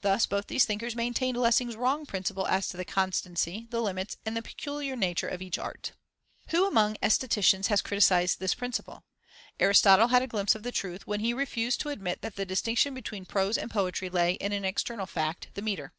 [0.00, 4.36] Thus both these thinkers maintained Lessing's wrong principle as to the constancy, the limits, and
[4.36, 5.92] the peculiar nature of each art.
[6.48, 9.04] Who among aestheticians has criticized this principle?
[9.60, 12.94] Aristotle had a glimpse of the truth, when he refused to admit that the distinction
[12.94, 15.92] between prose and poetry lay in an external fact, the metre.